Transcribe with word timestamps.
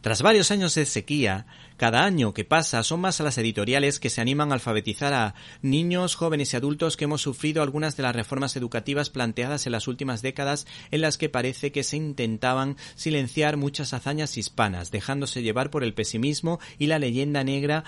Tras 0.00 0.22
varios 0.22 0.50
años 0.50 0.74
de 0.74 0.86
sequía, 0.86 1.44
cada 1.76 2.04
año 2.04 2.32
que 2.32 2.46
pasa 2.46 2.82
son 2.82 3.00
más 3.00 3.20
las 3.20 3.36
editoriales 3.36 4.00
que 4.00 4.08
se 4.08 4.22
animan 4.22 4.50
a 4.50 4.54
alfabetizar 4.54 5.12
a 5.12 5.34
niños, 5.60 6.14
jóvenes 6.14 6.54
y 6.54 6.56
adultos 6.56 6.96
que 6.96 7.04
hemos 7.04 7.20
sufrido 7.20 7.62
algunas 7.62 7.98
de 7.98 8.04
las 8.04 8.16
reformas 8.16 8.56
educativas 8.56 9.10
planteadas 9.10 9.66
en 9.66 9.72
las 9.72 9.88
últimas 9.88 10.22
décadas 10.22 10.66
en 10.90 11.02
las 11.02 11.18
que 11.18 11.28
parece 11.28 11.70
que 11.70 11.82
se 11.82 11.98
intentaban 11.98 12.78
silenciar 12.94 13.58
muchas 13.58 13.92
hazañas 13.92 14.38
hispanas, 14.38 14.90
dejándose 14.90 15.42
llevar 15.42 15.68
por 15.68 15.84
el 15.84 15.92
pesimismo 15.92 16.60
y 16.78 16.86
la 16.86 16.98
leyenda 16.98 17.44
negra 17.44 17.84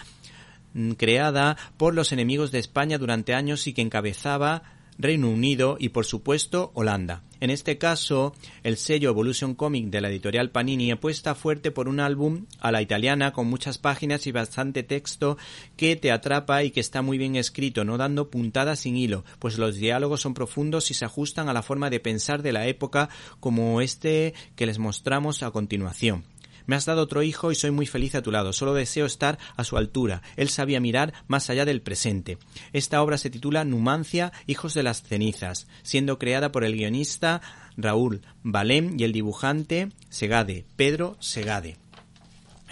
creada 0.98 1.56
por 1.78 1.94
los 1.94 2.12
enemigos 2.12 2.52
de 2.52 2.58
España 2.58 2.98
durante 2.98 3.34
años 3.34 3.66
y 3.66 3.72
que 3.72 3.82
encabezaba 3.82 4.62
Reino 4.98 5.30
Unido 5.30 5.76
y 5.78 5.90
por 5.90 6.04
supuesto 6.04 6.70
Holanda. 6.74 7.22
En 7.40 7.50
este 7.50 7.76
caso, 7.76 8.34
el 8.62 8.76
sello 8.76 9.10
Evolution 9.10 9.56
Comic 9.56 9.86
de 9.86 10.00
la 10.00 10.08
editorial 10.08 10.50
Panini 10.50 10.92
apuesta 10.92 11.34
fuerte 11.34 11.72
por 11.72 11.88
un 11.88 11.98
álbum 11.98 12.46
a 12.60 12.70
la 12.70 12.82
italiana 12.82 13.32
con 13.32 13.48
muchas 13.48 13.78
páginas 13.78 14.28
y 14.28 14.32
bastante 14.32 14.84
texto 14.84 15.36
que 15.76 15.96
te 15.96 16.12
atrapa 16.12 16.62
y 16.62 16.70
que 16.70 16.78
está 16.78 17.02
muy 17.02 17.18
bien 17.18 17.34
escrito, 17.34 17.84
no 17.84 17.98
dando 17.98 18.30
puntadas 18.30 18.80
sin 18.80 18.96
hilo, 18.96 19.24
pues 19.40 19.58
los 19.58 19.74
diálogos 19.74 20.20
son 20.20 20.34
profundos 20.34 20.92
y 20.92 20.94
se 20.94 21.04
ajustan 21.04 21.48
a 21.48 21.52
la 21.52 21.62
forma 21.62 21.90
de 21.90 21.98
pensar 21.98 22.42
de 22.42 22.52
la 22.52 22.68
época 22.68 23.08
como 23.40 23.80
este 23.80 24.34
que 24.54 24.66
les 24.66 24.78
mostramos 24.78 25.42
a 25.42 25.50
continuación. 25.50 26.24
Me 26.66 26.76
has 26.76 26.84
dado 26.84 27.02
otro 27.02 27.22
hijo 27.22 27.52
y 27.52 27.54
soy 27.54 27.70
muy 27.70 27.86
feliz 27.86 28.14
a 28.14 28.22
tu 28.22 28.30
lado. 28.30 28.52
Solo 28.52 28.74
deseo 28.74 29.06
estar 29.06 29.38
a 29.56 29.64
su 29.64 29.76
altura. 29.76 30.22
Él 30.36 30.48
sabía 30.48 30.80
mirar 30.80 31.12
más 31.26 31.50
allá 31.50 31.64
del 31.64 31.82
presente. 31.82 32.38
Esta 32.72 33.02
obra 33.02 33.18
se 33.18 33.30
titula 33.30 33.64
Numancia, 33.64 34.32
Hijos 34.46 34.74
de 34.74 34.82
las 34.82 35.02
Cenizas, 35.02 35.66
siendo 35.82 36.18
creada 36.18 36.52
por 36.52 36.64
el 36.64 36.74
guionista 36.74 37.40
Raúl 37.76 38.22
Balem 38.42 38.98
y 38.98 39.04
el 39.04 39.12
dibujante 39.12 39.88
Segade, 40.08 40.64
Pedro 40.76 41.16
Segade. 41.20 41.81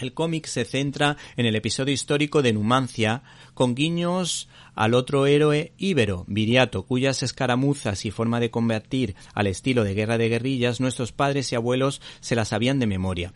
El 0.01 0.13
cómic 0.13 0.47
se 0.47 0.65
centra 0.65 1.15
en 1.37 1.45
el 1.45 1.55
episodio 1.55 1.93
histórico 1.93 2.41
de 2.41 2.53
Numancia, 2.53 3.21
con 3.53 3.75
guiños 3.75 4.49
al 4.73 4.95
otro 4.95 5.27
héroe 5.27 5.73
íbero, 5.77 6.25
Viriato, 6.27 6.83
cuyas 6.83 7.21
escaramuzas 7.23 8.05
y 8.05 8.11
forma 8.11 8.39
de 8.39 8.49
combatir 8.49 9.15
al 9.33 9.47
estilo 9.47 9.83
de 9.83 9.93
guerra 9.93 10.17
de 10.17 10.29
guerrillas 10.29 10.79
nuestros 10.79 11.11
padres 11.11 11.51
y 11.51 11.55
abuelos 11.55 12.01
se 12.19 12.35
las 12.35 12.47
sabían 12.47 12.79
de 12.79 12.87
memoria. 12.87 13.33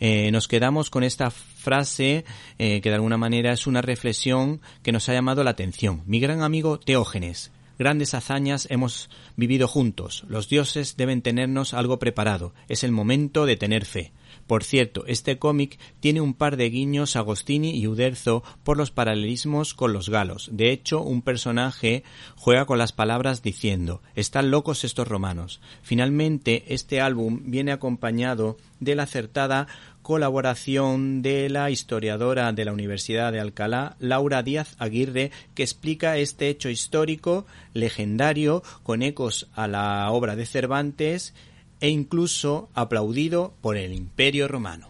Eh, 0.00 0.30
nos 0.32 0.48
quedamos 0.48 0.90
con 0.90 1.04
esta 1.04 1.30
frase 1.30 2.24
eh, 2.58 2.80
que 2.80 2.88
de 2.88 2.94
alguna 2.96 3.16
manera 3.16 3.52
es 3.52 3.66
una 3.66 3.82
reflexión 3.82 4.60
que 4.82 4.92
nos 4.92 5.08
ha 5.08 5.12
llamado 5.12 5.44
la 5.44 5.50
atención. 5.50 6.02
Mi 6.06 6.18
gran 6.18 6.42
amigo 6.42 6.80
Teógenes, 6.80 7.52
Grandes 7.78 8.12
hazañas 8.12 8.66
hemos 8.70 9.08
vivido 9.36 9.68
juntos. 9.68 10.24
Los 10.28 10.48
dioses 10.48 10.96
deben 10.96 11.22
tenernos 11.22 11.74
algo 11.74 12.00
preparado. 12.00 12.52
Es 12.66 12.82
el 12.82 12.90
momento 12.90 13.46
de 13.46 13.56
tener 13.56 13.84
fe. 13.84 14.12
Por 14.46 14.64
cierto, 14.64 15.04
este 15.06 15.38
cómic 15.38 15.78
tiene 16.00 16.20
un 16.20 16.34
par 16.34 16.56
de 16.56 16.70
guiños 16.70 17.16
a 17.16 17.20
Agostini 17.20 17.70
y 17.70 17.86
Uderzo 17.86 18.42
por 18.64 18.76
los 18.76 18.90
paralelismos 18.90 19.74
con 19.74 19.92
los 19.92 20.08
galos. 20.08 20.48
De 20.52 20.70
hecho, 20.70 21.02
un 21.02 21.22
personaje 21.22 22.02
juega 22.36 22.64
con 22.64 22.78
las 22.78 22.92
palabras 22.92 23.42
diciendo 23.42 24.02
están 24.14 24.50
locos 24.50 24.84
estos 24.84 25.08
romanos. 25.08 25.60
Finalmente, 25.82 26.64
este 26.68 27.00
álbum 27.00 27.42
viene 27.46 27.72
acompañado 27.72 28.56
de 28.80 28.94
la 28.94 29.04
acertada 29.04 29.66
colaboración 30.02 31.20
de 31.20 31.50
la 31.50 31.70
historiadora 31.70 32.52
de 32.52 32.64
la 32.64 32.72
Universidad 32.72 33.30
de 33.30 33.40
Alcalá, 33.40 33.96
Laura 33.98 34.42
Díaz 34.42 34.74
Aguirre, 34.78 35.30
que 35.54 35.62
explica 35.62 36.16
este 36.16 36.48
hecho 36.48 36.70
histórico 36.70 37.46
legendario 37.74 38.62
con 38.82 39.02
ecos 39.02 39.48
a 39.54 39.68
la 39.68 40.10
obra 40.10 40.34
de 40.34 40.46
Cervantes 40.46 41.34
e 41.80 41.88
incluso 41.88 42.68
aplaudido 42.74 43.52
por 43.60 43.76
el 43.76 43.92
Imperio 43.92 44.48
Romano. 44.48 44.87